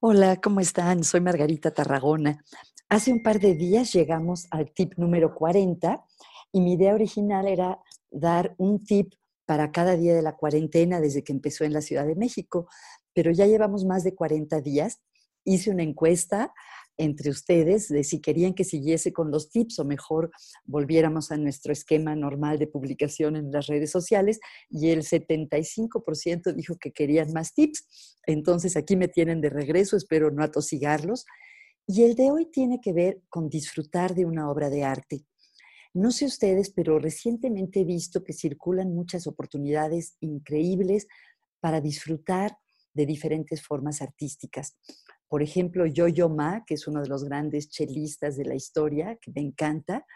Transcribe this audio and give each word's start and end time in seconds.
Hola, 0.00 0.40
¿cómo 0.40 0.60
están? 0.60 1.02
Soy 1.02 1.20
Margarita 1.20 1.72
Tarragona. 1.72 2.44
Hace 2.88 3.12
un 3.12 3.20
par 3.20 3.40
de 3.40 3.56
días 3.56 3.92
llegamos 3.92 4.46
al 4.52 4.70
tip 4.70 4.92
número 4.96 5.34
40 5.34 6.04
y 6.52 6.60
mi 6.60 6.74
idea 6.74 6.94
original 6.94 7.48
era 7.48 7.80
dar 8.08 8.54
un 8.58 8.84
tip 8.84 9.14
para 9.44 9.72
cada 9.72 9.96
día 9.96 10.14
de 10.14 10.22
la 10.22 10.36
cuarentena 10.36 11.00
desde 11.00 11.24
que 11.24 11.32
empezó 11.32 11.64
en 11.64 11.72
la 11.72 11.80
Ciudad 11.80 12.06
de 12.06 12.14
México, 12.14 12.68
pero 13.12 13.32
ya 13.32 13.46
llevamos 13.46 13.84
más 13.84 14.04
de 14.04 14.14
40 14.14 14.60
días. 14.60 15.00
Hice 15.42 15.72
una 15.72 15.82
encuesta 15.82 16.54
entre 16.98 17.30
ustedes 17.30 17.88
de 17.88 18.04
si 18.04 18.20
querían 18.20 18.54
que 18.54 18.64
siguiese 18.64 19.12
con 19.12 19.30
los 19.30 19.50
tips 19.50 19.78
o 19.78 19.84
mejor 19.84 20.30
volviéramos 20.64 21.30
a 21.30 21.36
nuestro 21.36 21.72
esquema 21.72 22.14
normal 22.16 22.58
de 22.58 22.66
publicación 22.66 23.36
en 23.36 23.50
las 23.52 23.68
redes 23.68 23.90
sociales 23.90 24.40
y 24.68 24.90
el 24.90 25.02
75% 25.02 26.52
dijo 26.54 26.76
que 26.76 26.92
querían 26.92 27.32
más 27.32 27.54
tips. 27.54 28.18
Entonces 28.26 28.76
aquí 28.76 28.96
me 28.96 29.08
tienen 29.08 29.40
de 29.40 29.48
regreso, 29.48 29.96
espero 29.96 30.30
no 30.30 30.42
atosigarlos. 30.42 31.24
Y 31.86 32.02
el 32.02 32.16
de 32.16 32.30
hoy 32.30 32.50
tiene 32.50 32.80
que 32.82 32.92
ver 32.92 33.22
con 33.30 33.48
disfrutar 33.48 34.14
de 34.14 34.26
una 34.26 34.50
obra 34.50 34.68
de 34.68 34.84
arte. 34.84 35.24
No 35.94 36.10
sé 36.10 36.26
ustedes, 36.26 36.70
pero 36.70 36.98
recientemente 36.98 37.80
he 37.80 37.84
visto 37.84 38.22
que 38.22 38.32
circulan 38.32 38.94
muchas 38.94 39.26
oportunidades 39.26 40.16
increíbles 40.20 41.06
para 41.60 41.80
disfrutar 41.80 42.58
de 42.92 43.06
diferentes 43.06 43.62
formas 43.62 44.02
artísticas. 44.02 44.76
Por 45.28 45.42
ejemplo, 45.42 45.86
Yo-Yo 45.86 46.28
Ma, 46.28 46.64
que 46.66 46.74
es 46.74 46.86
uno 46.88 47.02
de 47.02 47.08
los 47.08 47.24
grandes 47.24 47.68
chelistas 47.68 48.36
de 48.36 48.44
la 48.44 48.54
historia, 48.54 49.16
que 49.20 49.30
me 49.30 49.42
encanta, 49.42 50.06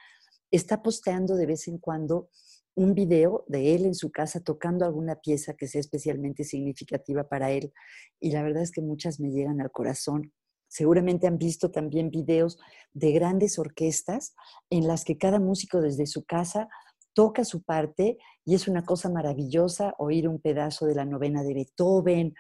está 0.51 0.83
posteando 0.83 1.37
de 1.37 1.47
vez 1.47 1.69
en 1.69 1.79
cuando 1.79 2.29
un 2.75 2.95
video 2.95 3.45
de 3.49 3.75
él 3.75 3.85
en 3.85 3.95
su 3.95 4.11
casa 4.11 4.41
tocando 4.41 4.85
alguna 4.85 5.17
pieza 5.17 5.55
que 5.55 5.67
sea 5.67 5.81
especialmente 5.81 6.45
significativa 6.45 7.29
para 7.29 7.51
él. 7.51 7.73
Y 8.19 8.31
la 8.31 8.43
verdad 8.43 8.63
es 8.63 8.71
que 8.71 8.81
muchas 8.81 9.21
me 9.21 9.31
llegan 9.31 9.61
al 9.61 9.71
corazón. 9.71 10.33
Seguramente 10.69 11.27
han 11.27 11.37
visto 11.37 11.71
también 11.71 12.11
videos 12.11 12.59
de 12.95 13.13
grandes 13.13 13.59
orquestas 13.59 14.35
en 14.71 14.87
las 14.87 15.05
que 15.05 15.19
cada 15.19 15.39
músico 15.39 15.83
desde 15.83 16.07
su 16.07 16.25
casa 16.25 16.69
toca 17.13 17.45
su 17.45 17.63
parte 17.63 18.17
y 18.47 18.55
es 18.55 18.69
una 18.69 18.85
cosa 18.87 19.11
maravillosa 19.11 19.95
oír 19.99 20.27
un 20.27 20.41
pedazo 20.41 20.87
de 20.87 20.95
la 20.95 21.05
novena 21.05 21.43
de 21.43 21.53
Beethoven 21.53 22.35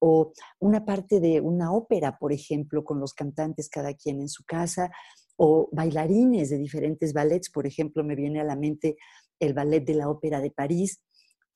o 0.00 0.32
una 0.60 0.84
parte 0.84 1.20
de 1.20 1.40
una 1.40 1.72
ópera, 1.72 2.18
por 2.18 2.32
ejemplo, 2.32 2.84
con 2.84 3.00
los 3.00 3.14
cantantes 3.14 3.68
cada 3.68 3.94
quien 3.94 4.20
en 4.20 4.28
su 4.28 4.44
casa, 4.44 4.90
o 5.36 5.68
bailarines 5.72 6.50
de 6.50 6.58
diferentes 6.58 7.12
ballets, 7.12 7.50
por 7.50 7.66
ejemplo, 7.66 8.02
me 8.02 8.16
viene 8.16 8.40
a 8.40 8.44
la 8.44 8.56
mente 8.56 8.96
el 9.38 9.54
ballet 9.54 9.84
de 9.84 9.94
la 9.94 10.08
Ópera 10.08 10.40
de 10.40 10.50
París, 10.50 11.00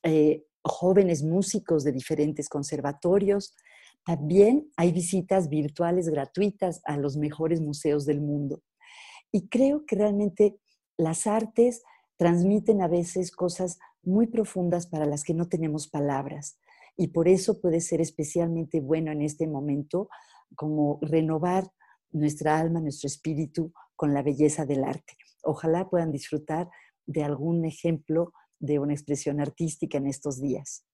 eh, 0.04 0.44
jóvenes 0.62 1.24
músicos 1.24 1.82
de 1.82 1.90
diferentes 1.90 2.48
conservatorios. 2.48 3.56
También 4.04 4.70
hay 4.76 4.92
visitas 4.92 5.48
virtuales 5.48 6.08
gratuitas 6.08 6.80
a 6.84 6.96
los 6.96 7.16
mejores 7.16 7.60
museos 7.60 8.06
del 8.06 8.20
mundo. 8.20 8.62
Y 9.32 9.48
creo 9.48 9.84
que 9.84 9.96
realmente 9.96 10.56
las 10.96 11.26
artes 11.26 11.82
transmiten 12.16 12.82
a 12.82 12.88
veces 12.88 13.32
cosas 13.32 13.78
muy 14.04 14.28
profundas 14.28 14.86
para 14.86 15.06
las 15.06 15.24
que 15.24 15.34
no 15.34 15.48
tenemos 15.48 15.88
palabras 15.88 16.58
y 16.96 17.08
por 17.08 17.28
eso 17.28 17.60
puede 17.60 17.80
ser 17.80 18.00
especialmente 18.00 18.80
bueno 18.80 19.12
en 19.12 19.22
este 19.22 19.46
momento 19.46 20.08
como 20.54 20.98
renovar 21.02 21.70
nuestra 22.10 22.58
alma, 22.58 22.80
nuestro 22.80 23.06
espíritu 23.06 23.72
con 23.96 24.12
la 24.14 24.22
belleza 24.22 24.66
del 24.66 24.84
arte. 24.84 25.14
Ojalá 25.42 25.88
puedan 25.88 26.12
disfrutar 26.12 26.68
de 27.06 27.24
algún 27.24 27.64
ejemplo 27.64 28.32
de 28.58 28.78
una 28.78 28.92
expresión 28.92 29.40
artística 29.40 29.98
en 29.98 30.06
estos 30.06 30.40
días. 30.40 30.84